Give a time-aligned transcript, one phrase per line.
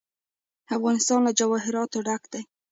[0.75, 2.41] افغانستان له جواهرات ډک دی.